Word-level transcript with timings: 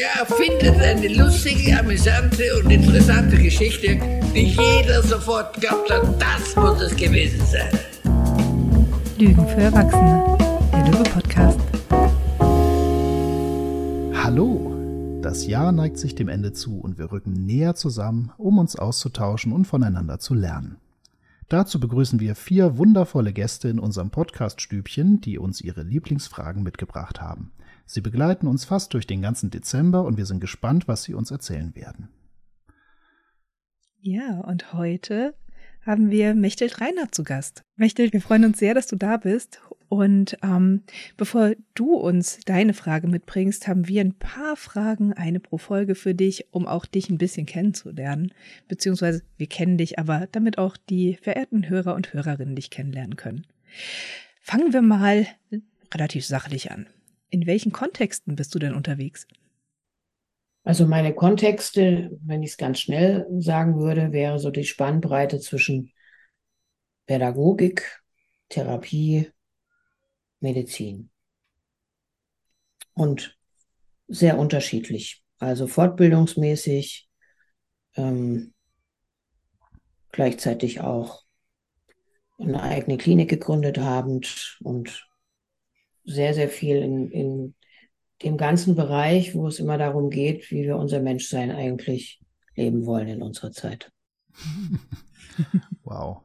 Der 0.00 0.22
erfindet 0.22 0.80
eine 0.80 1.08
lustige, 1.08 1.78
amüsante 1.78 2.42
und 2.58 2.70
interessante 2.70 3.36
Geschichte, 3.36 4.00
die 4.34 4.46
jeder 4.46 5.02
sofort 5.02 5.60
glaubt 5.60 5.90
hat, 5.90 6.02
das 6.18 6.56
muss 6.56 6.80
es 6.80 6.96
gewesen 6.96 7.44
sein. 7.44 7.68
Lügen 9.18 9.46
für 9.46 9.60
Erwachsene, 9.60 10.38
der 10.72 10.86
Löwe-Podcast. 10.86 11.60
Hallo! 14.24 15.20
Das 15.20 15.46
Jahr 15.46 15.70
neigt 15.70 15.98
sich 15.98 16.14
dem 16.14 16.30
Ende 16.30 16.54
zu 16.54 16.80
und 16.80 16.96
wir 16.96 17.12
rücken 17.12 17.34
näher 17.44 17.74
zusammen, 17.74 18.32
um 18.38 18.56
uns 18.56 18.76
auszutauschen 18.76 19.52
und 19.52 19.66
voneinander 19.66 20.18
zu 20.18 20.32
lernen. 20.32 20.78
Dazu 21.50 21.78
begrüßen 21.78 22.20
wir 22.20 22.36
vier 22.36 22.78
wundervolle 22.78 23.34
Gäste 23.34 23.68
in 23.68 23.78
unserem 23.78 24.08
Podcast-Stübchen, 24.08 25.20
die 25.20 25.36
uns 25.36 25.60
ihre 25.60 25.82
Lieblingsfragen 25.82 26.62
mitgebracht 26.62 27.20
haben. 27.20 27.52
Sie 27.92 28.02
begleiten 28.02 28.46
uns 28.46 28.64
fast 28.64 28.94
durch 28.94 29.08
den 29.08 29.20
ganzen 29.20 29.50
Dezember 29.50 30.04
und 30.04 30.16
wir 30.16 30.24
sind 30.24 30.38
gespannt, 30.38 30.86
was 30.86 31.02
sie 31.02 31.12
uns 31.12 31.32
erzählen 31.32 31.74
werden. 31.74 32.08
Ja, 33.98 34.38
und 34.42 34.72
heute 34.72 35.34
haben 35.84 36.12
wir 36.12 36.36
Mechthild 36.36 36.80
Reinhardt 36.80 37.16
zu 37.16 37.24
Gast. 37.24 37.64
Mechthild, 37.74 38.12
wir 38.12 38.20
freuen 38.20 38.44
uns 38.44 38.60
sehr, 38.60 38.74
dass 38.74 38.86
du 38.86 38.94
da 38.94 39.16
bist. 39.16 39.60
Und 39.88 40.38
ähm, 40.40 40.84
bevor 41.16 41.54
du 41.74 41.94
uns 41.94 42.38
deine 42.46 42.74
Frage 42.74 43.08
mitbringst, 43.08 43.66
haben 43.66 43.88
wir 43.88 44.02
ein 44.02 44.14
paar 44.14 44.54
Fragen, 44.54 45.12
eine 45.12 45.40
pro 45.40 45.58
Folge 45.58 45.96
für 45.96 46.14
dich, 46.14 46.46
um 46.52 46.68
auch 46.68 46.86
dich 46.86 47.10
ein 47.10 47.18
bisschen 47.18 47.44
kennenzulernen. 47.44 48.32
Beziehungsweise 48.68 49.22
wir 49.36 49.48
kennen 49.48 49.78
dich, 49.78 49.98
aber 49.98 50.28
damit 50.30 50.58
auch 50.58 50.76
die 50.76 51.18
verehrten 51.20 51.68
Hörer 51.68 51.96
und 51.96 52.12
Hörerinnen 52.12 52.54
dich 52.54 52.70
kennenlernen 52.70 53.16
können. 53.16 53.48
Fangen 54.42 54.72
wir 54.72 54.82
mal 54.82 55.26
relativ 55.92 56.24
sachlich 56.24 56.70
an. 56.70 56.86
In 57.30 57.46
welchen 57.46 57.72
Kontexten 57.72 58.34
bist 58.34 58.54
du 58.54 58.58
denn 58.58 58.74
unterwegs? 58.74 59.26
Also 60.62 60.86
meine 60.86 61.14
Kontexte, 61.14 62.10
wenn 62.22 62.42
ich 62.42 62.50
es 62.50 62.56
ganz 62.56 62.80
schnell 62.80 63.26
sagen 63.38 63.78
würde, 63.80 64.12
wäre 64.12 64.38
so 64.38 64.50
die 64.50 64.64
Spannbreite 64.64 65.40
zwischen 65.40 65.92
Pädagogik, 67.06 68.02
Therapie, 68.48 69.30
Medizin. 70.40 71.10
Und 72.94 73.38
sehr 74.08 74.38
unterschiedlich. 74.38 75.24
Also 75.38 75.66
fortbildungsmäßig, 75.66 77.08
ähm, 77.94 78.52
gleichzeitig 80.12 80.80
auch 80.80 81.22
eine 82.38 82.62
eigene 82.62 82.98
Klinik 82.98 83.30
gegründet 83.30 83.78
habend 83.78 84.58
und 84.62 85.09
sehr, 86.04 86.34
sehr 86.34 86.48
viel 86.48 86.76
in, 86.76 87.10
in 87.10 87.54
dem 88.22 88.36
ganzen 88.36 88.74
Bereich, 88.74 89.34
wo 89.34 89.46
es 89.46 89.58
immer 89.58 89.78
darum 89.78 90.10
geht, 90.10 90.50
wie 90.50 90.64
wir 90.64 90.76
unser 90.76 91.00
Menschsein 91.00 91.50
eigentlich 91.50 92.20
leben 92.54 92.84
wollen 92.84 93.08
in 93.08 93.22
unserer 93.22 93.52
Zeit. 93.52 93.90
wow. 95.84 96.22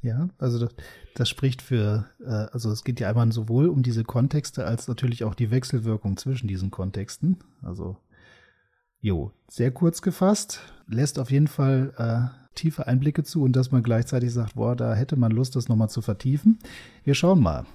Ja, 0.00 0.28
also 0.38 0.60
das, 0.60 0.74
das 1.14 1.28
spricht 1.28 1.60
für, 1.60 2.08
äh, 2.20 2.46
also 2.52 2.70
es 2.70 2.84
geht 2.84 3.00
ja 3.00 3.08
einmal 3.08 3.32
sowohl 3.32 3.68
um 3.68 3.82
diese 3.82 4.04
Kontexte 4.04 4.64
als 4.64 4.86
natürlich 4.86 5.24
auch 5.24 5.34
die 5.34 5.50
Wechselwirkung 5.50 6.16
zwischen 6.16 6.46
diesen 6.46 6.70
Kontexten. 6.70 7.38
Also, 7.62 7.96
jo, 9.00 9.32
sehr 9.48 9.72
kurz 9.72 10.02
gefasst, 10.02 10.60
lässt 10.86 11.18
auf 11.18 11.32
jeden 11.32 11.48
Fall 11.48 11.92
äh, 11.98 12.48
tiefe 12.54 12.86
Einblicke 12.86 13.24
zu 13.24 13.42
und 13.42 13.54
dass 13.54 13.72
man 13.72 13.82
gleichzeitig 13.82 14.32
sagt, 14.32 14.54
boah, 14.54 14.76
da 14.76 14.94
hätte 14.94 15.16
man 15.16 15.32
Lust, 15.32 15.56
das 15.56 15.68
nochmal 15.68 15.90
zu 15.90 16.00
vertiefen. 16.00 16.58
Wir 17.02 17.14
schauen 17.14 17.40
mal. 17.40 17.66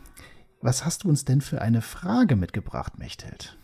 Was 0.64 0.86
hast 0.86 1.04
du 1.04 1.10
uns 1.10 1.26
denn 1.26 1.42
für 1.42 1.62
eine 1.62 1.82
Frage 1.82 2.38
mitgebracht, 2.38 2.98
Mechthild? 2.98 3.58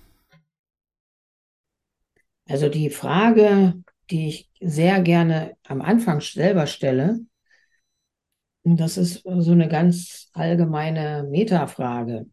Also 2.46 2.68
die 2.68 2.90
Frage, 2.90 3.82
die 4.10 4.28
ich 4.28 4.52
sehr 4.60 5.02
gerne 5.02 5.56
am 5.66 5.82
Anfang 5.82 6.20
selber 6.20 6.68
stelle, 6.68 7.22
das 8.66 8.98
ist 8.98 9.24
so 9.24 9.52
eine 9.54 9.70
ganz 9.70 10.30
allgemeine 10.34 11.24
Metafrage. 11.24 12.26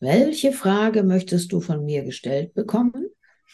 Welche 0.00 0.50
Frage 0.50 1.04
möchtest 1.04 1.52
du 1.52 1.60
von 1.60 1.84
mir 1.84 2.02
gestellt 2.02 2.54
bekommen, 2.54 3.06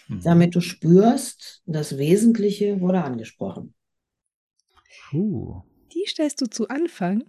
mhm. 0.09 0.22
damit 0.22 0.54
du 0.54 0.62
spürst, 0.62 1.62
das 1.66 1.99
Wesentliche 1.99 2.81
wurde 2.81 3.04
angesprochen? 3.04 3.75
Puh. 5.10 5.65
Die 5.93 6.06
stellst 6.06 6.41
du 6.41 6.47
zu 6.47 6.69
Anfang? 6.69 7.25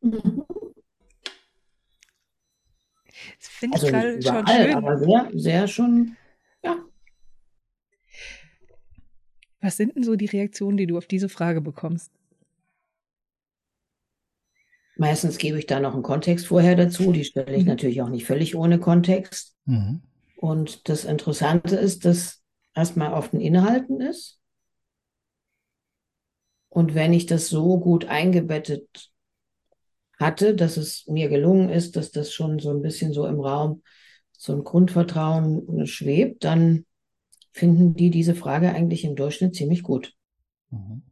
Mhm. 0.00 0.45
Das 3.38 3.48
finde 3.48 3.76
ich 3.76 3.82
also 3.82 3.92
gerade 3.92 4.22
schon 4.22 4.46
schön. 4.46 4.74
Aber 4.74 4.98
sehr, 4.98 5.30
sehr 5.34 5.68
schon, 5.68 6.16
ja. 6.62 6.76
Was 9.60 9.76
sind 9.76 9.96
denn 9.96 10.02
so 10.02 10.16
die 10.16 10.26
Reaktionen, 10.26 10.76
die 10.76 10.86
du 10.86 10.96
auf 10.96 11.06
diese 11.06 11.28
Frage 11.28 11.60
bekommst? 11.60 12.12
Meistens 14.96 15.36
gebe 15.36 15.58
ich 15.58 15.66
da 15.66 15.78
noch 15.78 15.92
einen 15.92 16.02
Kontext 16.02 16.46
vorher 16.46 16.74
dazu. 16.74 17.12
Die 17.12 17.24
stelle 17.24 17.54
ich 17.54 17.64
mhm. 17.64 17.68
natürlich 17.68 18.00
auch 18.02 18.08
nicht 18.08 18.24
völlig 18.24 18.56
ohne 18.56 18.78
Kontext. 18.78 19.56
Mhm. 19.66 20.02
Und 20.36 20.88
das 20.88 21.04
Interessante 21.04 21.76
ist, 21.76 22.04
dass 22.04 22.42
erstmal 22.74 23.12
auf 23.12 23.30
den 23.30 23.40
Inhalten 23.40 24.00
ist. 24.00 24.38
Und 26.68 26.94
wenn 26.94 27.12
ich 27.12 27.26
das 27.26 27.48
so 27.48 27.78
gut 27.78 28.06
eingebettet 28.06 29.10
hatte, 30.16 30.54
dass 30.54 30.76
es 30.76 31.06
mir 31.06 31.28
gelungen 31.28 31.68
ist, 31.68 31.96
dass 31.96 32.10
das 32.10 32.32
schon 32.32 32.58
so 32.58 32.70
ein 32.70 32.82
bisschen 32.82 33.12
so 33.12 33.26
im 33.26 33.40
Raum 33.40 33.82
so 34.32 34.52
ein 34.52 34.64
Grundvertrauen 34.64 35.86
schwebt, 35.86 36.44
dann 36.44 36.84
finden 37.52 37.94
die 37.94 38.10
diese 38.10 38.34
Frage 38.34 38.72
eigentlich 38.72 39.04
im 39.04 39.16
Durchschnitt 39.16 39.54
ziemlich 39.54 39.82
gut. 39.82 40.14
Mhm. 40.70 41.02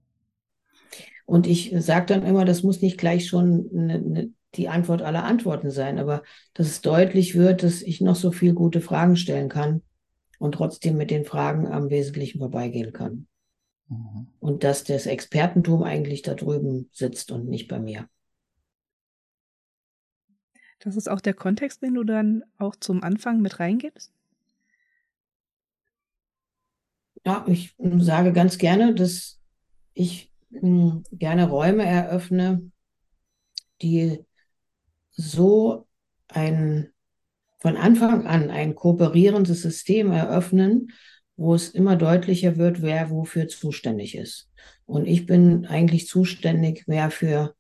Und 1.26 1.46
ich 1.46 1.74
sage 1.78 2.06
dann 2.06 2.26
immer, 2.26 2.44
das 2.44 2.62
muss 2.62 2.82
nicht 2.82 2.98
gleich 2.98 3.26
schon 3.26 3.70
eine, 3.72 3.94
eine, 3.94 4.30
die 4.54 4.68
Antwort 4.68 5.00
aller 5.00 5.24
Antworten 5.24 5.70
sein, 5.70 5.98
aber 5.98 6.22
dass 6.52 6.66
es 6.66 6.82
deutlich 6.82 7.34
wird, 7.34 7.62
dass 7.62 7.80
ich 7.80 8.00
noch 8.00 8.16
so 8.16 8.30
viel 8.30 8.52
gute 8.52 8.82
Fragen 8.82 9.16
stellen 9.16 9.48
kann 9.48 9.82
und 10.38 10.52
trotzdem 10.52 10.96
mit 10.96 11.10
den 11.10 11.24
Fragen 11.24 11.66
am 11.66 11.88
Wesentlichen 11.88 12.38
vorbeigehen 12.38 12.92
kann. 12.92 13.26
Mhm. 13.88 14.28
Und 14.38 14.64
dass 14.64 14.84
das 14.84 15.06
Expertentum 15.06 15.82
eigentlich 15.82 16.20
da 16.20 16.34
drüben 16.34 16.90
sitzt 16.92 17.32
und 17.32 17.48
nicht 17.48 17.68
bei 17.68 17.80
mir. 17.80 18.08
Das 20.84 20.96
ist 20.96 21.08
auch 21.08 21.22
der 21.22 21.32
Kontext, 21.32 21.82
den 21.82 21.94
du 21.94 22.04
dann 22.04 22.44
auch 22.58 22.76
zum 22.76 23.02
Anfang 23.02 23.40
mit 23.40 23.58
reingibst? 23.58 24.12
Ja, 27.24 27.46
ich 27.48 27.74
sage 27.78 28.34
ganz 28.34 28.58
gerne, 28.58 28.94
dass 28.94 29.40
ich 29.94 30.30
hm, 30.52 31.04
gerne 31.10 31.48
Räume 31.48 31.86
eröffne, 31.86 32.70
die 33.80 34.24
so 35.12 35.86
ein 36.28 36.90
von 37.60 37.78
Anfang 37.78 38.26
an 38.26 38.50
ein 38.50 38.74
kooperierendes 38.74 39.62
System 39.62 40.12
eröffnen, 40.12 40.92
wo 41.36 41.54
es 41.54 41.70
immer 41.70 41.96
deutlicher 41.96 42.58
wird, 42.58 42.82
wer 42.82 43.08
wofür 43.08 43.48
zuständig 43.48 44.16
ist. 44.16 44.50
Und 44.84 45.06
ich 45.06 45.24
bin 45.24 45.64
eigentlich 45.64 46.06
zuständig 46.06 46.86
mehr 46.86 47.10
für 47.10 47.54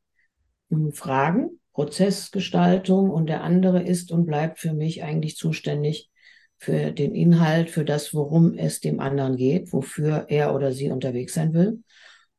hm, 0.68 0.92
Fragen, 0.92 1.58
Prozessgestaltung 1.74 3.10
und 3.10 3.26
der 3.26 3.42
andere 3.42 3.82
ist 3.82 4.12
und 4.12 4.26
bleibt 4.26 4.60
für 4.60 4.72
mich 4.72 5.02
eigentlich 5.02 5.36
zuständig 5.36 6.08
für 6.56 6.92
den 6.92 7.14
Inhalt, 7.14 7.68
für 7.68 7.84
das, 7.84 8.14
worum 8.14 8.54
es 8.54 8.80
dem 8.80 9.00
anderen 9.00 9.36
geht, 9.36 9.72
wofür 9.72 10.26
er 10.28 10.54
oder 10.54 10.72
sie 10.72 10.90
unterwegs 10.90 11.34
sein 11.34 11.52
will. 11.52 11.82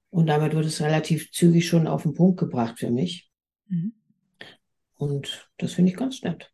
Und 0.09 0.27
damit 0.27 0.55
wird 0.55 0.65
es 0.65 0.81
relativ 0.81 1.31
zügig 1.31 1.67
schon 1.67 1.85
auf 1.85 2.03
den 2.03 2.13
Punkt 2.13 2.39
gebracht 2.39 2.79
für 2.79 2.89
mich. 2.89 3.29
Mhm. 3.67 3.93
Und 4.95 5.49
das 5.57 5.73
finde 5.73 5.91
ich 5.91 5.97
ganz 5.97 6.23
nett. 6.23 6.49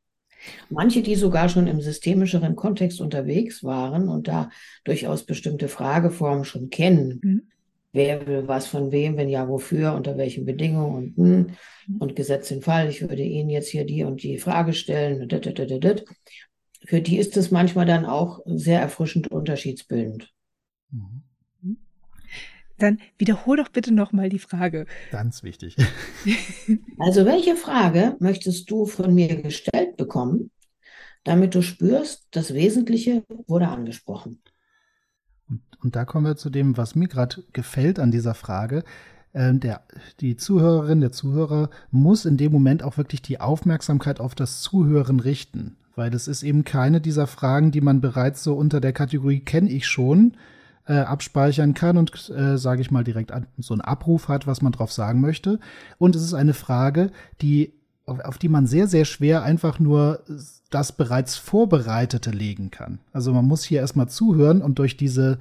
Manche, 0.72 1.04
die 1.04 1.14
sogar 1.14 1.50
schon 1.50 1.68
im 1.68 1.82
systemischeren 1.82 2.56
Kontext 2.56 3.00
unterwegs 3.00 3.64
waren 3.64 4.10
und 4.10 4.28
da 4.28 4.50
durchaus 4.84 5.24
bestimmte 5.24 5.68
Frageformen 5.68 6.46
schon 6.46 6.72
kennen, 6.72 7.20
mhm 7.22 7.52
wer 7.94 8.26
will 8.28 8.48
was 8.48 8.68
von 8.68 8.92
wem, 8.92 9.18
wenn 9.18 9.30
ja, 9.30 9.48
wofür, 9.48 9.94
unter 9.94 10.18
welchen 10.18 10.46
Bedingungen 10.46 11.14
und, 11.16 11.18
hm, 11.18 11.58
und 12.00 12.16
Gesetz 12.16 12.50
den 12.50 12.62
Fall, 12.62 12.90
ich 12.90 13.02
würde 13.02 13.24
Ihnen 13.24 13.50
jetzt 13.50 13.70
hier 13.70 13.86
die 13.86 14.04
und 14.04 14.24
die 14.24 14.38
Frage 14.38 14.74
stellen. 14.74 15.28
Für 16.86 17.02
die 17.02 17.18
ist 17.18 17.38
es 17.38 17.52
manchmal 17.52 17.86
dann 17.86 18.06
auch 18.06 18.40
sehr 18.46 18.82
erfrischend 18.82 19.28
unterschiedsbildend. 19.30 20.34
Mhm. 20.92 21.24
Dann 22.82 23.00
wiederhol 23.20 23.58
doch 23.58 23.70
bitte 23.70 23.94
nochmal 23.94 24.30
die 24.30 24.40
Frage. 24.40 24.86
Ganz 25.12 25.44
wichtig. 25.44 25.76
Also, 26.98 27.26
welche 27.26 27.56
Frage 27.56 28.16
möchtest 28.20 28.70
du 28.70 28.86
von 28.86 29.14
mir 29.16 29.42
gestellt 29.42 29.98
bekommen, 29.98 30.52
damit 31.24 31.56
du 31.56 31.64
spürst, 31.64 32.28
das 32.32 32.54
Wesentliche 32.54 33.24
wurde 33.48 33.68
angesprochen? 33.68 34.40
Und, 35.52 35.62
und 35.84 35.96
da 35.96 36.06
kommen 36.06 36.26
wir 36.26 36.36
zu 36.38 36.50
dem, 36.50 36.78
was 36.78 36.96
mir 36.96 37.08
gerade 37.08 37.44
gefällt 37.54 38.00
an 38.00 38.10
dieser 38.10 38.34
Frage. 38.34 38.84
Ähm, 39.34 39.60
der, 39.60 39.82
die 40.20 40.36
Zuhörerin, 40.36 41.02
der 41.02 41.12
Zuhörer 41.12 41.70
muss 41.92 42.26
in 42.26 42.38
dem 42.38 42.52
Moment 42.52 42.84
auch 42.84 42.98
wirklich 42.98 43.22
die 43.22 43.40
Aufmerksamkeit 43.40 44.20
auf 44.20 44.34
das 44.34 44.62
Zuhören 44.62 45.20
richten. 45.20 45.78
weil 45.96 46.14
es 46.14 46.28
ist 46.28 46.44
eben 46.44 46.64
keine 46.64 47.02
dieser 47.02 47.28
Fragen, 47.28 47.72
die 47.72 47.82
man 47.82 48.02
bereits 48.02 48.44
so 48.44 48.56
unter 48.56 48.80
der 48.80 48.94
Kategorie 48.94 49.42
kenne 49.42 49.70
ich 49.70 49.88
schon 49.88 50.34
äh, 50.88 50.94
abspeichern 50.94 51.74
kann 51.74 51.98
und, 51.98 52.30
äh, 52.30 52.58
sage 52.58 52.82
ich 52.82 52.92
mal, 52.92 53.04
direkt 53.04 53.32
so 53.58 53.74
einen 53.74 53.82
Abruf 53.82 54.28
hat, 54.28 54.48
was 54.48 54.62
man 54.62 54.72
drauf 54.72 54.92
sagen 54.92 55.22
möchte. 55.22 55.60
Und 55.98 56.16
es 56.16 56.24
ist 56.24 56.34
eine 56.34 56.54
Frage, 56.54 57.12
die 57.42 57.74
auf, 58.06 58.20
auf 58.20 58.38
die 58.38 58.50
man 58.50 58.68
sehr, 58.68 58.88
sehr 58.88 59.06
schwer 59.06 59.44
einfach 59.44 59.80
nur 59.80 60.24
das 60.70 60.92
bereits 60.92 61.36
Vorbereitete 61.36 62.32
legen 62.32 62.72
kann. 62.72 63.00
Also 63.12 63.34
man 63.34 63.46
muss 63.46 63.64
hier 63.64 63.80
erstmal 63.80 64.10
zuhören 64.10 64.62
und 64.62 64.80
durch 64.80 64.98
diese 64.98 65.40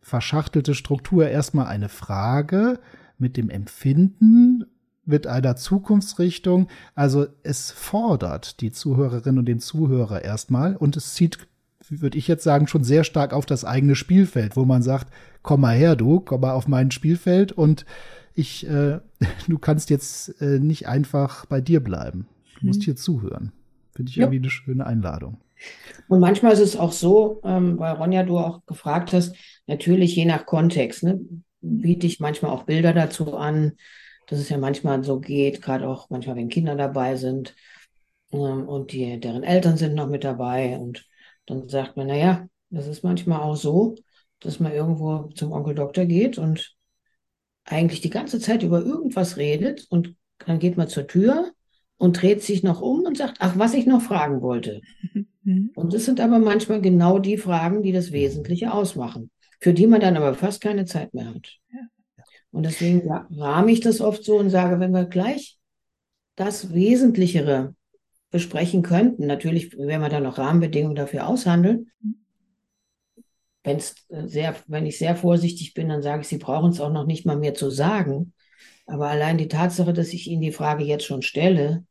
verschachtelte 0.00 0.74
Struktur 0.74 1.28
erstmal 1.28 1.66
eine 1.66 1.88
Frage 1.88 2.80
mit 3.18 3.36
dem 3.36 3.50
Empfinden 3.50 4.64
mit 5.04 5.26
einer 5.26 5.56
Zukunftsrichtung. 5.56 6.68
Also 6.94 7.26
es 7.42 7.70
fordert 7.70 8.60
die 8.60 8.72
Zuhörerin 8.72 9.38
und 9.38 9.46
den 9.46 9.60
Zuhörer 9.60 10.22
erstmal 10.24 10.76
und 10.76 10.96
es 10.96 11.14
zieht, 11.14 11.38
würde 11.88 12.18
ich 12.18 12.28
jetzt 12.28 12.44
sagen, 12.44 12.68
schon 12.68 12.84
sehr 12.84 13.04
stark 13.04 13.32
auf 13.32 13.46
das 13.46 13.64
eigene 13.64 13.94
Spielfeld, 13.94 14.56
wo 14.56 14.64
man 14.64 14.82
sagt, 14.82 15.12
komm 15.42 15.62
mal 15.62 15.76
her, 15.76 15.96
du, 15.96 16.20
komm 16.20 16.42
mal 16.42 16.52
auf 16.52 16.68
mein 16.68 16.90
Spielfeld 16.90 17.52
und 17.52 17.84
ich, 18.34 18.66
äh, 18.66 19.00
du 19.48 19.58
kannst 19.58 19.90
jetzt 19.90 20.40
äh, 20.40 20.58
nicht 20.58 20.88
einfach 20.88 21.46
bei 21.46 21.60
dir 21.60 21.80
bleiben. 21.80 22.26
Du 22.60 22.66
musst 22.66 22.80
mhm. 22.80 22.84
hier 22.84 22.96
zuhören. 22.96 23.52
Finde 23.94 24.10
ich 24.10 24.16
ja. 24.16 24.24
irgendwie 24.24 24.38
eine 24.38 24.50
schöne 24.50 24.86
Einladung. 24.86 25.38
Und 26.08 26.20
manchmal 26.20 26.52
ist 26.52 26.60
es 26.60 26.76
auch 26.76 26.92
so, 26.92 27.40
ähm, 27.44 27.78
weil 27.78 27.94
Ronja, 27.94 28.24
du 28.24 28.38
auch 28.38 28.64
gefragt 28.66 29.12
hast, 29.12 29.36
natürlich 29.66 30.16
je 30.16 30.24
nach 30.24 30.46
Kontext, 30.46 31.04
ne, 31.04 31.20
biete 31.60 32.06
ich 32.06 32.20
manchmal 32.20 32.50
auch 32.50 32.64
Bilder 32.64 32.92
dazu 32.92 33.36
an, 33.36 33.72
dass 34.26 34.38
es 34.38 34.48
ja 34.48 34.58
manchmal 34.58 35.04
so 35.04 35.20
geht, 35.20 35.62
gerade 35.62 35.88
auch 35.88 36.10
manchmal, 36.10 36.36
wenn 36.36 36.48
Kinder 36.48 36.74
dabei 36.74 37.16
sind 37.16 37.54
ähm, 38.32 38.68
und 38.68 38.92
die, 38.92 39.20
deren 39.20 39.42
Eltern 39.42 39.76
sind 39.76 39.94
noch 39.94 40.08
mit 40.08 40.24
dabei. 40.24 40.78
Und 40.78 41.06
dann 41.46 41.68
sagt 41.68 41.96
man, 41.96 42.08
naja, 42.08 42.46
das 42.70 42.86
ist 42.86 43.04
manchmal 43.04 43.40
auch 43.40 43.56
so, 43.56 43.96
dass 44.40 44.58
man 44.58 44.72
irgendwo 44.72 45.28
zum 45.34 45.52
Onkel 45.52 45.74
Doktor 45.74 46.04
geht 46.06 46.38
und 46.38 46.74
eigentlich 47.64 48.00
die 48.00 48.10
ganze 48.10 48.40
Zeit 48.40 48.62
über 48.62 48.80
irgendwas 48.80 49.36
redet 49.36 49.86
und 49.88 50.14
dann 50.38 50.58
geht 50.58 50.76
man 50.76 50.88
zur 50.88 51.06
Tür 51.06 51.52
und 51.96 52.20
dreht 52.20 52.42
sich 52.42 52.62
noch 52.62 52.80
um 52.80 53.00
und 53.00 53.16
sagt, 53.16 53.36
ach, 53.40 53.56
was 53.56 53.74
ich 53.74 53.86
noch 53.86 54.02
fragen 54.02 54.42
wollte. 54.42 54.80
Mhm. 55.44 55.72
Und 55.74 55.92
das 55.92 56.04
sind 56.04 56.20
aber 56.20 56.38
manchmal 56.38 56.80
genau 56.80 57.18
die 57.18 57.36
Fragen, 57.36 57.82
die 57.82 57.90
das 57.90 58.12
Wesentliche 58.12 58.72
ausmachen, 58.72 59.32
für 59.58 59.74
die 59.74 59.88
man 59.88 60.00
dann 60.00 60.16
aber 60.16 60.34
fast 60.34 60.60
keine 60.60 60.84
Zeit 60.84 61.14
mehr 61.14 61.34
hat. 61.34 61.58
Und 62.52 62.64
deswegen 62.64 63.10
rahme 63.10 63.72
ich 63.72 63.80
das 63.80 64.00
oft 64.00 64.24
so 64.24 64.38
und 64.38 64.50
sage, 64.50 64.78
wenn 64.78 64.92
wir 64.92 65.06
gleich 65.06 65.58
das 66.36 66.72
Wesentlichere 66.72 67.74
besprechen 68.30 68.82
könnten, 68.82 69.26
natürlich 69.26 69.76
werden 69.76 70.02
wir 70.02 70.08
dann 70.08 70.22
noch 70.22 70.38
Rahmenbedingungen 70.38 70.96
dafür 70.96 71.26
aushandeln. 71.26 71.90
Wenn's 73.64 73.94
sehr, 74.08 74.56
wenn 74.66 74.86
ich 74.86 74.98
sehr 74.98 75.16
vorsichtig 75.16 75.74
bin, 75.74 75.88
dann 75.88 76.02
sage 76.02 76.22
ich, 76.22 76.28
Sie 76.28 76.38
brauchen 76.38 76.70
es 76.70 76.80
auch 76.80 76.92
noch 76.92 77.06
nicht 77.06 77.26
mal 77.26 77.36
mehr 77.36 77.54
zu 77.54 77.70
sagen. 77.70 78.32
Aber 78.86 79.08
allein 79.08 79.38
die 79.38 79.48
Tatsache, 79.48 79.92
dass 79.92 80.12
ich 80.12 80.26
Ihnen 80.26 80.42
die 80.42 80.52
Frage 80.52 80.84
jetzt 80.84 81.04
schon 81.04 81.22
stelle, 81.22 81.84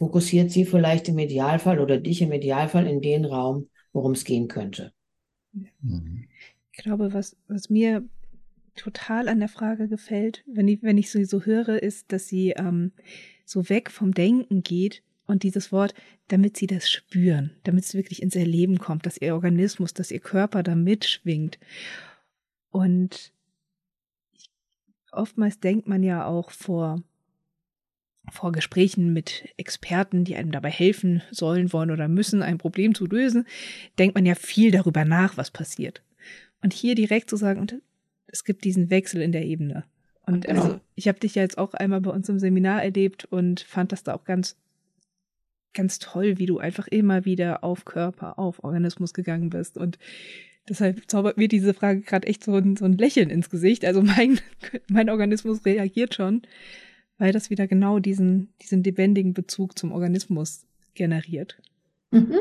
fokussiert 0.00 0.50
sie 0.50 0.64
vielleicht 0.64 1.08
im 1.08 1.18
Idealfall 1.18 1.78
oder 1.78 1.98
dich 1.98 2.22
im 2.22 2.32
Idealfall 2.32 2.86
in 2.86 3.02
den 3.02 3.26
Raum, 3.26 3.68
worum 3.92 4.12
es 4.12 4.24
gehen 4.24 4.48
könnte. 4.48 4.92
Mhm. 5.52 6.24
Ich 6.72 6.82
glaube, 6.82 7.12
was, 7.12 7.36
was 7.48 7.68
mir 7.68 8.02
total 8.76 9.28
an 9.28 9.40
der 9.40 9.48
Frage 9.48 9.88
gefällt, 9.88 10.42
wenn 10.46 10.68
ich, 10.68 10.82
wenn 10.82 10.96
ich 10.96 11.10
sie 11.10 11.26
so 11.26 11.42
höre, 11.42 11.82
ist, 11.82 12.12
dass 12.12 12.28
sie 12.28 12.52
ähm, 12.52 12.92
so 13.44 13.68
weg 13.68 13.90
vom 13.90 14.14
Denken 14.14 14.62
geht 14.62 15.02
und 15.30 15.42
dieses 15.42 15.72
Wort, 15.72 15.94
damit 16.28 16.56
sie 16.56 16.66
das 16.66 16.90
spüren, 16.90 17.52
damit 17.64 17.84
es 17.84 17.94
wirklich 17.94 18.22
ins 18.22 18.36
Erleben 18.36 18.78
kommt, 18.78 19.06
dass 19.06 19.20
ihr 19.20 19.34
Organismus, 19.34 19.94
dass 19.94 20.10
ihr 20.10 20.20
Körper 20.20 20.62
da 20.62 20.74
mitschwingt. 20.74 21.58
Und 22.70 23.32
oftmals 25.12 25.60
denkt 25.60 25.88
man 25.88 26.02
ja 26.02 26.26
auch 26.26 26.50
vor 26.50 27.02
vor 28.30 28.52
Gesprächen 28.52 29.12
mit 29.12 29.48
Experten, 29.56 30.24
die 30.24 30.36
einem 30.36 30.52
dabei 30.52 30.70
helfen 30.70 31.22
sollen, 31.30 31.72
wollen 31.72 31.90
oder 31.90 32.08
müssen, 32.08 32.42
ein 32.42 32.58
Problem 32.58 32.94
zu 32.94 33.06
lösen, 33.06 33.46
denkt 33.98 34.14
man 34.14 34.26
ja 34.26 34.34
viel 34.34 34.70
darüber 34.70 35.04
nach, 35.04 35.36
was 35.36 35.50
passiert. 35.50 36.02
Und 36.62 36.72
hier 36.72 36.94
direkt 36.94 37.30
zu 37.30 37.36
sagen, 37.36 37.60
und 37.60 37.80
es 38.26 38.44
gibt 38.44 38.64
diesen 38.64 38.90
Wechsel 38.90 39.22
in 39.22 39.32
der 39.32 39.44
Ebene. 39.44 39.84
Und 40.26 40.44
genau. 40.44 40.62
also 40.62 40.80
ich 40.94 41.08
habe 41.08 41.18
dich 41.18 41.34
ja 41.34 41.42
jetzt 41.42 41.58
auch 41.58 41.74
einmal 41.74 42.00
bei 42.00 42.10
uns 42.10 42.28
im 42.28 42.38
Seminar 42.38 42.82
erlebt 42.84 43.24
und 43.24 43.60
fand 43.60 43.92
das 43.92 44.04
da 44.04 44.14
auch 44.14 44.24
ganz, 44.24 44.56
ganz 45.74 45.98
toll, 45.98 46.38
wie 46.38 46.46
du 46.46 46.58
einfach 46.58 46.88
immer 46.88 47.24
wieder 47.24 47.64
auf 47.64 47.84
Körper, 47.84 48.38
auf 48.38 48.64
Organismus 48.64 49.14
gegangen 49.14 49.50
bist. 49.50 49.78
Und 49.78 49.98
deshalb 50.68 51.10
zaubert 51.10 51.36
mir 51.36 51.48
diese 51.48 51.74
Frage 51.74 52.00
gerade 52.00 52.26
echt 52.26 52.44
so 52.44 52.54
ein, 52.54 52.76
so 52.76 52.84
ein 52.84 52.98
Lächeln 52.98 53.30
ins 53.30 53.50
Gesicht. 53.50 53.84
Also 53.84 54.02
mein, 54.02 54.40
mein 54.88 55.10
Organismus 55.10 55.64
reagiert 55.64 56.14
schon 56.14 56.42
weil 57.20 57.32
das 57.32 57.50
wieder 57.50 57.68
genau 57.68 57.98
diesen, 57.98 58.54
diesen 58.62 58.82
lebendigen 58.82 59.34
Bezug 59.34 59.78
zum 59.78 59.92
Organismus 59.92 60.64
generiert. 60.94 61.58
Mhm. 62.10 62.38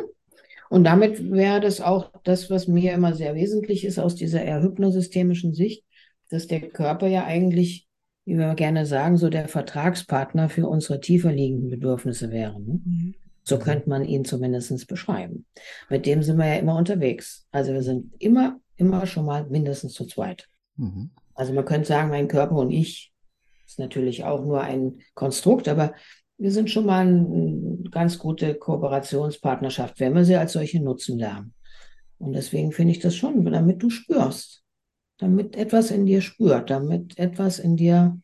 Und 0.69 0.85
damit 0.85 1.31
wäre 1.31 1.59
das 1.59 1.81
auch 1.81 2.11
das, 2.23 2.49
was 2.49 2.67
mir 2.67 2.93
immer 2.93 3.13
sehr 3.13 3.35
wesentlich 3.35 3.83
ist 3.83 3.99
aus 3.99 4.15
dieser 4.15 4.41
eher 4.41 4.63
hypnosystemischen 4.63 5.53
Sicht, 5.53 5.83
dass 6.29 6.47
der 6.47 6.61
Körper 6.61 7.07
ja 7.07 7.25
eigentlich, 7.25 7.88
wie 8.29 8.37
wir 8.37 8.53
gerne 8.53 8.85
sagen, 8.85 9.17
so 9.17 9.29
der 9.29 9.47
Vertragspartner 9.47 10.49
für 10.49 10.67
unsere 10.67 10.99
tiefer 10.99 11.31
liegenden 11.31 11.71
Bedürfnisse 11.71 12.29
wäre. 12.29 12.61
Ne? 12.61 12.79
Mhm. 12.85 13.15
So 13.43 13.57
könnte 13.57 13.89
man 13.89 14.05
ihn 14.05 14.23
zumindest 14.23 14.87
beschreiben. 14.87 15.47
Mit 15.89 16.05
dem 16.05 16.21
sind 16.21 16.37
wir 16.37 16.45
ja 16.45 16.59
immer 16.59 16.75
unterwegs. 16.75 17.47
Also 17.51 17.73
wir 17.73 17.81
sind 17.81 18.13
immer, 18.19 18.59
immer 18.75 19.07
schon 19.07 19.25
mal 19.25 19.47
mindestens 19.49 19.93
zu 19.93 20.05
zweit. 20.05 20.47
Mhm. 20.75 21.09
Also 21.33 21.53
man 21.53 21.65
könnte 21.65 21.87
sagen, 21.87 22.09
mein 22.09 22.27
Körper 22.27 22.57
und 22.57 22.69
ich 22.69 23.11
ist 23.65 23.79
natürlich 23.79 24.23
auch 24.25 24.45
nur 24.45 24.61
ein 24.61 24.99
Konstrukt, 25.15 25.67
aber 25.67 25.95
wir 26.37 26.51
sind 26.51 26.69
schon 26.69 26.85
mal 26.85 27.07
eine 27.07 27.89
ganz 27.89 28.19
gute 28.19 28.53
Kooperationspartnerschaft, 28.53 29.99
wenn 29.99 30.13
wir 30.13 30.23
sie 30.23 30.35
als 30.35 30.53
solche 30.53 30.79
nutzen 30.79 31.17
lernen. 31.17 31.55
Und 32.19 32.33
deswegen 32.33 32.71
finde 32.73 32.91
ich 32.91 32.99
das 32.99 33.15
schon, 33.15 33.43
damit 33.43 33.81
du 33.81 33.89
spürst, 33.89 34.61
damit 35.19 35.55
etwas 35.55 35.91
in 35.91 36.05
dir 36.05 36.21
spürt, 36.21 36.69
damit 36.69 37.19
etwas 37.19 37.59
in 37.59 37.77
dir 37.77 38.19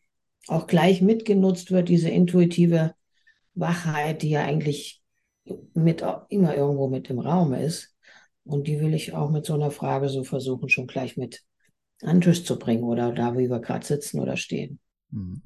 auch 0.48 0.66
gleich 0.66 1.02
mitgenutzt 1.02 1.70
wird, 1.70 1.88
diese 1.88 2.08
intuitive 2.08 2.94
Wachheit, 3.54 4.22
die 4.22 4.30
ja 4.30 4.44
eigentlich 4.44 5.02
mit 5.74 6.02
immer 6.28 6.56
irgendwo 6.56 6.88
mit 6.88 7.08
im 7.10 7.20
Raum 7.20 7.52
ist. 7.52 7.94
Und 8.44 8.66
die 8.66 8.80
will 8.80 8.94
ich 8.94 9.12
auch 9.12 9.30
mit 9.30 9.44
so 9.44 9.54
einer 9.54 9.70
Frage 9.70 10.08
so 10.08 10.24
versuchen, 10.24 10.68
schon 10.68 10.86
gleich 10.86 11.16
mit 11.16 11.42
an 12.02 12.16
den 12.16 12.20
Tisch 12.20 12.44
zu 12.44 12.58
bringen 12.58 12.84
oder 12.84 13.12
da, 13.12 13.36
wie 13.36 13.50
wir 13.50 13.60
gerade 13.60 13.84
sitzen 13.84 14.20
oder 14.20 14.36
stehen. 14.36 14.78
Mhm. 15.10 15.42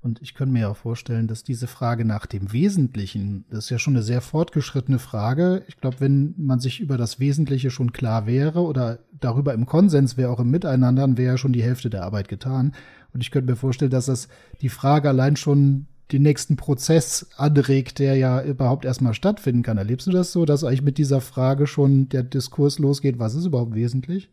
Und 0.00 0.22
ich 0.22 0.34
könnte 0.34 0.52
mir 0.52 0.70
auch 0.70 0.76
vorstellen, 0.76 1.26
dass 1.26 1.42
diese 1.42 1.66
Frage 1.66 2.04
nach 2.04 2.26
dem 2.26 2.52
Wesentlichen, 2.52 3.44
das 3.50 3.64
ist 3.64 3.70
ja 3.70 3.78
schon 3.80 3.94
eine 3.94 4.04
sehr 4.04 4.20
fortgeschrittene 4.20 5.00
Frage. 5.00 5.64
Ich 5.66 5.76
glaube, 5.76 6.00
wenn 6.00 6.34
man 6.36 6.60
sich 6.60 6.78
über 6.78 6.96
das 6.96 7.18
Wesentliche 7.18 7.70
schon 7.70 7.92
klar 7.92 8.26
wäre 8.26 8.60
oder 8.62 9.00
darüber 9.18 9.54
im 9.54 9.66
Konsens 9.66 10.16
wäre, 10.16 10.30
auch 10.30 10.38
im 10.38 10.50
Miteinander, 10.50 11.02
dann 11.02 11.16
wäre 11.16 11.32
ja 11.32 11.38
schon 11.38 11.52
die 11.52 11.64
Hälfte 11.64 11.90
der 11.90 12.04
Arbeit 12.04 12.28
getan. 12.28 12.74
Und 13.12 13.22
ich 13.22 13.32
könnte 13.32 13.50
mir 13.50 13.56
vorstellen, 13.56 13.90
dass 13.90 14.06
das 14.06 14.28
die 14.60 14.68
Frage 14.68 15.08
allein 15.08 15.34
schon 15.34 15.86
den 16.12 16.22
nächsten 16.22 16.56
Prozess 16.56 17.30
anregt, 17.36 17.98
der 17.98 18.16
ja 18.16 18.42
überhaupt 18.42 18.84
erstmal 18.84 19.14
stattfinden 19.14 19.62
kann. 19.62 19.78
Erlebst 19.78 20.06
du 20.06 20.12
das 20.12 20.32
so, 20.32 20.44
dass 20.44 20.62
eigentlich 20.64 20.82
mit 20.82 20.98
dieser 20.98 21.20
Frage 21.20 21.66
schon 21.66 22.08
der 22.08 22.22
Diskurs 22.22 22.78
losgeht, 22.78 23.18
was 23.18 23.34
ist 23.34 23.46
überhaupt 23.46 23.74
wesentlich? 23.74 24.30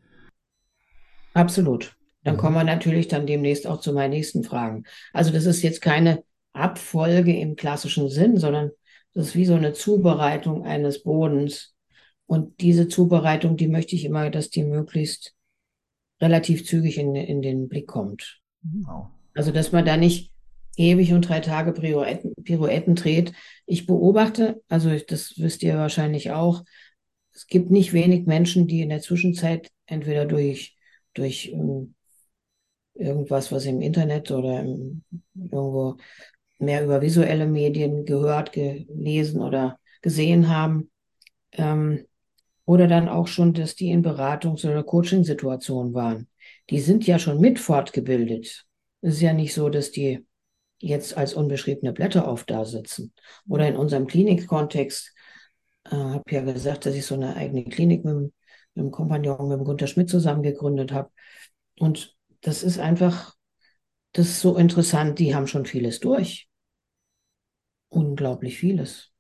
Absolut. 1.34 1.96
Dann 2.26 2.38
kommen 2.38 2.56
wir 2.56 2.64
natürlich 2.64 3.08
dann 3.08 3.28
demnächst 3.28 3.68
auch 3.68 3.80
zu 3.80 3.94
meinen 3.94 4.10
nächsten 4.10 4.44
Fragen. 4.44 4.84
Also 5.14 5.32
das 5.32 5.46
ist 5.46 5.62
jetzt 5.62 5.80
keine 5.80 6.24
Abfolge 6.54 7.38
im 7.38 7.56
klassischen 7.56 8.10
Sinn, 8.10 8.38
sondern 8.38 8.72
das 9.14 9.28
ist 9.28 9.36
wie 9.36 9.46
so 9.46 9.54
eine 9.54 9.74
Zubereitung 9.74 10.66
eines 10.66 11.04
Bodens. 11.04 11.76
Und 12.26 12.60
diese 12.62 12.88
Zubereitung, 12.88 13.58
die 13.58 13.68
möchte 13.68 13.96
ich 13.96 14.06
immer, 14.06 14.32
dass 14.32 14.50
die 14.50 14.64
möglichst 14.64 15.36
relativ 16.20 16.66
zügig 16.66 16.98
in, 16.98 17.16
in 17.16 17.44
den 17.44 17.68
Blick 17.68 17.88
kommt. 17.88 18.42
Wow. 18.64 19.08
Also 19.36 19.52
dass 19.52 19.72
man 19.72 19.86
da 19.86 19.96
nicht 19.96 20.32
ewig 20.78 21.14
und 21.14 21.30
drei 21.30 21.42
Tage 21.42 21.74
Pirouetten, 21.74 22.34
Pirouetten 22.44 22.96
dreht. 22.96 23.34
Ich 23.68 23.86
beobachte, 23.86 24.64
also 24.68 24.90
das 24.98 25.38
wisst 25.38 25.62
ihr 25.62 25.76
wahrscheinlich 25.76 26.32
auch, 26.32 26.64
es 27.34 27.48
gibt 27.48 27.70
nicht 27.70 27.94
wenig 27.94 28.26
Menschen, 28.26 28.66
die 28.66 28.82
in 28.82 28.90
der 28.90 29.02
Zwischenzeit 29.02 29.70
entweder 29.86 30.26
durch, 30.26 30.76
durch 31.14 31.52
ähm, 31.54 31.95
irgendwas, 32.96 33.52
was 33.52 33.66
im 33.66 33.82
Internet 33.82 34.32
oder 34.32 34.62
im, 34.62 35.04
irgendwo 35.36 35.98
mehr 36.60 36.84
über 36.84 37.02
visuelle 37.02 37.46
Medien 37.46 38.06
gehört, 38.06 38.52
gelesen 38.52 39.42
oder 39.42 39.80
gesehen 40.02 40.50
haben. 40.50 40.90
Ähm, 41.52 42.06
oder 42.66 42.88
dann 42.88 43.08
auch 43.10 43.28
schon, 43.28 43.54
dass 43.54 43.76
die 43.76 43.92
in 43.92 44.04
Beratungs- 44.04 44.66
oder 44.66 44.84
Coaching-Situationen 44.84 45.94
waren. 45.94 46.28
Die 46.70 46.80
sind 46.80 47.06
ja 47.06 47.20
schon 47.20 47.40
mit 47.40 47.60
fortgebildet. 47.60 48.66
Es 49.02 49.16
ist 49.16 49.22
ja 49.22 49.34
nicht 49.34 49.54
so, 49.54 49.70
dass 49.70 49.92
die 49.92 50.26
jetzt 50.80 51.16
als 51.16 51.34
unbeschriebene 51.36 51.94
Blätter 51.94 52.28
auf 52.28 52.44
da 52.44 52.66
sitzen. 52.66 53.14
Oder 53.48 53.68
in 53.68 53.76
unserem 53.76 54.08
Klinikkontext 54.08 55.14
äh, 55.86 55.96
habe 55.96 56.24
ja 56.32 56.42
gesagt, 56.42 56.86
dass 56.86 56.96
ich 56.96 57.06
so 57.06 57.16
eine 57.16 57.36
eigene 57.36 57.66
Klinik 57.66 58.04
mit, 58.04 58.16
mit 58.16 58.34
dem 58.76 58.92
Kompagnon, 58.92 59.48
mit 59.48 59.60
dem 59.60 59.64
Gunter 59.64 59.88
Schmidt 59.88 60.10
zusammen 60.10 60.42
gegründet 60.42 60.92
habe. 60.92 61.12
Und 61.80 62.15
das 62.42 62.64
ist 62.64 62.80
einfach, 62.80 63.36
das 64.14 64.28
ist 64.28 64.42
so 64.42 64.58
interessant. 64.58 65.20
Die 65.20 65.36
haben 65.36 65.48
schon 65.48 65.66
vieles 65.66 66.00
durch. 66.00 66.50
Unglaublich 67.90 68.58
vieles. 68.58 69.12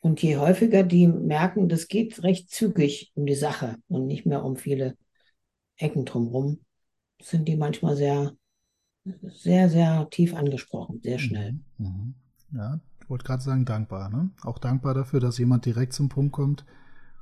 Und 0.00 0.22
je 0.22 0.36
häufiger 0.36 0.82
die 0.82 1.08
merken, 1.08 1.68
das 1.68 1.88
geht 1.88 2.22
recht 2.22 2.50
zügig 2.50 3.10
um 3.14 3.24
die 3.24 3.34
Sache 3.34 3.76
und 3.88 4.06
nicht 4.06 4.26
mehr 4.26 4.44
um 4.44 4.56
viele 4.56 4.98
Ecken 5.76 6.04
drumherum, 6.04 6.60
sind 7.22 7.48
die 7.48 7.56
manchmal 7.56 7.96
sehr, 7.96 8.36
sehr, 9.22 9.70
sehr 9.70 10.08
tief 10.10 10.34
angesprochen, 10.34 11.00
sehr 11.02 11.18
schnell. 11.18 11.52
Mhm. 11.78 11.86
mhm. 11.86 12.14
Ja, 12.52 12.80
ich 13.00 13.10
wollte 13.10 13.24
gerade 13.24 13.42
sagen, 13.42 13.64
dankbar. 13.64 14.10
Ne? 14.10 14.30
Auch 14.42 14.58
dankbar 14.58 14.94
dafür, 14.94 15.20
dass 15.20 15.38
jemand 15.38 15.64
direkt 15.64 15.92
zum 15.92 16.08
Punkt 16.08 16.32
kommt 16.32 16.64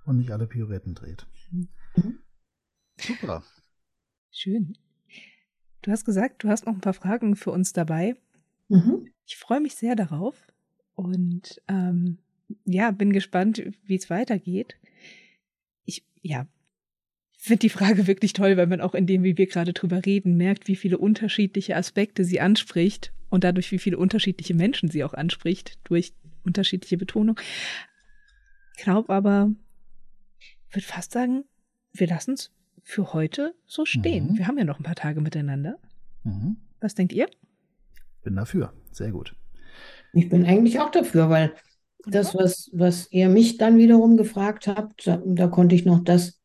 und 0.04 0.18
nicht 0.18 0.30
alle 0.30 0.46
Pirouetten 0.46 0.94
dreht. 0.94 1.26
Mhm. 1.50 1.68
Super. 3.00 3.42
Schön. 4.32 4.78
Du 5.82 5.90
hast 5.90 6.04
gesagt, 6.04 6.42
du 6.42 6.48
hast 6.48 6.64
noch 6.64 6.72
ein 6.72 6.80
paar 6.80 6.94
Fragen 6.94 7.36
für 7.36 7.50
uns 7.50 7.72
dabei. 7.72 8.16
Mhm. 8.68 9.10
Ich 9.26 9.36
freue 9.36 9.60
mich 9.60 9.74
sehr 9.74 9.94
darauf 9.94 10.46
und 10.94 11.60
ähm, 11.68 12.18
ja, 12.64 12.90
bin 12.90 13.12
gespannt, 13.12 13.62
wie 13.84 13.96
es 13.96 14.08
weitergeht. 14.08 14.76
Ich, 15.84 16.04
ja, 16.22 16.46
finde 17.36 17.58
die 17.60 17.68
Frage 17.68 18.06
wirklich 18.06 18.32
toll, 18.32 18.56
weil 18.56 18.66
man 18.66 18.80
auch 18.80 18.94
in 18.94 19.06
dem, 19.06 19.22
wie 19.22 19.36
wir 19.36 19.46
gerade 19.46 19.74
drüber 19.74 20.04
reden, 20.06 20.36
merkt, 20.36 20.66
wie 20.66 20.76
viele 20.76 20.98
unterschiedliche 20.98 21.76
Aspekte 21.76 22.24
sie 22.24 22.40
anspricht 22.40 23.12
und 23.28 23.44
dadurch, 23.44 23.70
wie 23.70 23.78
viele 23.78 23.98
unterschiedliche 23.98 24.54
Menschen 24.54 24.90
sie 24.90 25.04
auch 25.04 25.14
anspricht, 25.14 25.78
durch 25.84 26.14
unterschiedliche 26.44 26.96
Betonung. 26.96 27.38
Ich 28.76 28.82
glaube 28.82 29.12
aber, 29.12 29.50
würde 30.70 30.86
fast 30.86 31.12
sagen, 31.12 31.44
wir 31.92 32.06
lassen 32.06 32.32
es 32.32 32.50
für 32.82 33.12
heute 33.12 33.54
so 33.66 33.84
stehen. 33.84 34.32
Mhm. 34.32 34.38
Wir 34.38 34.46
haben 34.48 34.58
ja 34.58 34.64
noch 34.64 34.78
ein 34.78 34.84
paar 34.84 34.94
Tage 34.94 35.20
miteinander. 35.20 35.78
Mhm. 36.24 36.56
Was 36.80 36.94
denkt 36.94 37.12
ihr? 37.12 37.28
Bin 38.22 38.36
dafür. 38.36 38.72
Sehr 38.90 39.12
gut. 39.12 39.34
Ich 40.12 40.28
bin 40.28 40.44
eigentlich 40.44 40.80
auch 40.80 40.90
dafür, 40.90 41.30
weil 41.30 41.54
das, 42.06 42.34
was, 42.34 42.70
was 42.72 43.10
ihr 43.12 43.28
mich 43.28 43.58
dann 43.58 43.78
wiederum 43.78 44.16
gefragt 44.16 44.66
habt, 44.66 45.06
da, 45.06 45.22
da 45.24 45.46
konnte 45.48 45.74
ich 45.74 45.84
noch 45.84 46.02
das 46.02 46.40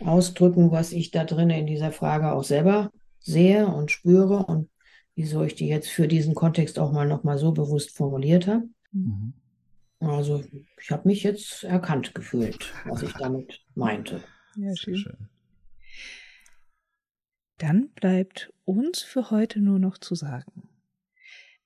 ausdrücken, 0.00 0.70
was 0.70 0.92
ich 0.92 1.10
da 1.10 1.24
drin 1.24 1.50
in 1.50 1.66
dieser 1.66 1.92
Frage 1.92 2.32
auch 2.32 2.44
selber 2.44 2.90
sehe 3.18 3.66
und 3.66 3.90
spüre 3.90 4.46
und 4.46 4.68
wieso 5.14 5.42
ich 5.42 5.54
die 5.54 5.66
jetzt 5.66 5.88
für 5.88 6.06
diesen 6.06 6.34
Kontext 6.34 6.78
auch 6.78 6.92
mal 6.92 7.08
nochmal 7.08 7.38
so 7.38 7.52
bewusst 7.52 7.96
formuliert 7.96 8.46
habe. 8.46 8.68
Mhm. 8.92 9.32
Also 10.00 10.44
ich 10.80 10.90
habe 10.92 11.08
mich 11.08 11.24
jetzt 11.24 11.64
erkannt 11.64 12.14
gefühlt, 12.14 12.72
was 12.84 13.02
ich 13.02 13.12
damit 13.14 13.60
meinte. 13.74 14.22
Ja, 14.56 14.76
schön. 14.76 14.96
schön. 14.96 15.28
Dann 17.58 17.88
bleibt 17.90 18.52
uns 18.64 19.02
für 19.02 19.30
heute 19.30 19.60
nur 19.60 19.78
noch 19.78 19.98
zu 19.98 20.14
sagen. 20.14 20.68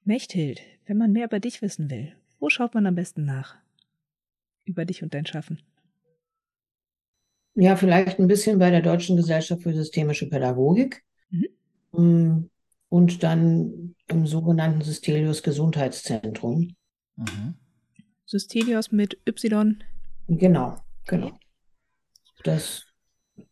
Mechthild, 0.05 0.63
wenn 0.87 0.97
man 0.97 1.13
mehr 1.13 1.27
über 1.27 1.39
dich 1.39 1.63
wissen 1.63 1.91
will, 1.91 2.17
wo 2.41 2.49
schaut 2.49 2.75
man 2.75 2.87
am 2.87 2.95
besten 2.95 3.25
nach? 3.25 3.57
Über 4.65 4.85
dich 4.85 5.03
und 5.03 5.13
dein 5.15 5.27
Schaffen. 5.27 5.63
Ja, 7.55 7.77
vielleicht 7.77 8.19
ein 8.19 8.27
bisschen 8.27 8.59
bei 8.59 8.71
der 8.71 8.81
Deutschen 8.81 9.17
Gesellschaft 9.17 9.63
für 9.63 9.75
systemische 9.75 10.29
Pädagogik 10.29 11.05
mhm. 11.31 11.47
Mm, 11.93 12.51
und 12.89 13.23
dann 13.23 13.95
im 14.09 14.27
sogenannten 14.27 14.81
Systelius 14.81 15.43
Gesundheitszentrum. 15.43 16.75
Mhm. 17.17 17.55
Systelius 18.25 18.91
mit 18.93 19.19
Y. 19.29 19.85
Genau, 20.29 20.79
genau. 21.07 21.39
Das 22.45 22.92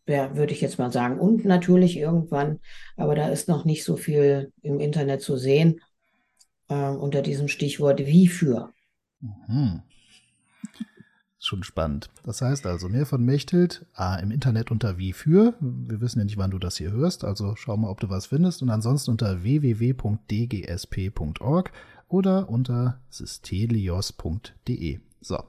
wäre, 0.05 0.35
würde 0.35 0.53
ich 0.53 0.61
jetzt 0.61 0.79
mal 0.79 0.91
sagen. 0.91 1.19
Und 1.19 1.45
natürlich 1.45 1.97
irgendwann, 1.97 2.59
aber 2.97 3.15
da 3.15 3.29
ist 3.29 3.47
noch 3.47 3.65
nicht 3.65 3.83
so 3.83 3.97
viel 3.97 4.51
im 4.61 4.79
Internet 4.79 5.21
zu 5.21 5.37
sehen, 5.37 5.81
äh, 6.69 6.89
unter 6.89 7.21
diesem 7.21 7.47
Stichwort 7.47 7.99
wie 7.99 8.27
für. 8.27 8.71
Mhm 9.19 9.83
schon 11.41 11.63
spannend. 11.63 12.09
Das 12.23 12.41
heißt 12.41 12.65
also, 12.65 12.87
mehr 12.87 13.05
von 13.05 13.23
Mechthild, 13.25 13.85
A, 13.93 14.15
im 14.15 14.31
Internet 14.31 14.71
unter 14.71 14.97
wie 14.97 15.11
für. 15.11 15.53
Wir 15.59 15.99
wissen 15.99 16.19
ja 16.19 16.25
nicht, 16.25 16.37
wann 16.37 16.51
du 16.51 16.59
das 16.59 16.77
hier 16.77 16.91
hörst, 16.91 17.23
also 17.25 17.55
schau 17.57 17.75
mal, 17.77 17.89
ob 17.89 17.99
du 17.99 18.09
was 18.09 18.27
findest. 18.27 18.61
Und 18.61 18.69
ansonsten 18.69 19.11
unter 19.11 19.43
www.dgsp.org 19.43 20.21
oder 22.07 22.47
unter 22.49 23.01
systelios.de. 23.09 24.99
So. 25.21 25.43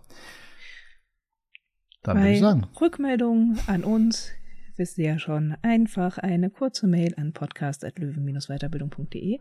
Dann 2.03 2.17
Bei 2.17 2.23
würde 2.23 2.35
ich 2.35 2.41
sagen. 2.41 2.67
Rückmeldungen 2.81 3.59
an 3.67 3.85
uns 3.85 4.33
wisst 4.77 4.99
ihr 4.99 5.07
ja 5.07 5.19
schon, 5.19 5.57
einfach 5.63 6.19
eine 6.19 6.51
kurze 6.51 6.87
Mail 6.87 7.15
an 7.17 7.33
podcast.löwen-weiterbildung.de 7.33 9.39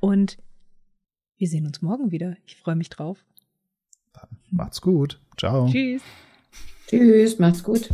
und 0.00 0.38
wir 1.36 1.48
sehen 1.48 1.66
uns 1.66 1.80
morgen 1.82 2.10
wieder. 2.10 2.36
Ich 2.46 2.56
freue 2.56 2.74
mich 2.76 2.88
drauf. 2.90 3.24
Dann 4.12 4.28
macht's 4.50 4.80
gut. 4.80 5.20
Ciao. 5.36 5.68
Tschüss. 5.68 6.02
Tschüss, 6.88 7.38
macht's 7.38 7.62
gut. 7.62 7.90